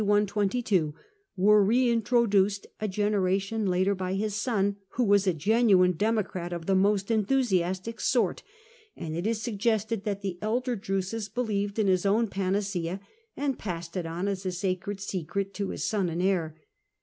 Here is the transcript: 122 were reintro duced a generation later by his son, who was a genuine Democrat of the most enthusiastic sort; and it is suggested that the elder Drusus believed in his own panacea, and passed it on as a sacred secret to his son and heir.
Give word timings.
122 0.01 0.95
were 1.37 1.63
reintro 1.63 2.27
duced 2.27 2.65
a 2.79 2.87
generation 2.87 3.67
later 3.67 3.93
by 3.93 4.15
his 4.15 4.33
son, 4.33 4.75
who 4.93 5.03
was 5.03 5.27
a 5.27 5.31
genuine 5.31 5.91
Democrat 5.91 6.51
of 6.51 6.65
the 6.65 6.73
most 6.73 7.11
enthusiastic 7.11 7.99
sort; 7.99 8.41
and 8.95 9.15
it 9.15 9.27
is 9.27 9.43
suggested 9.43 10.03
that 10.03 10.23
the 10.23 10.39
elder 10.41 10.75
Drusus 10.75 11.29
believed 11.29 11.77
in 11.77 11.85
his 11.85 12.03
own 12.03 12.29
panacea, 12.29 12.99
and 13.37 13.59
passed 13.59 13.95
it 13.95 14.07
on 14.07 14.27
as 14.27 14.43
a 14.43 14.51
sacred 14.51 14.99
secret 14.99 15.53
to 15.53 15.69
his 15.69 15.83
son 15.83 16.09
and 16.09 16.23
heir. 16.23 16.57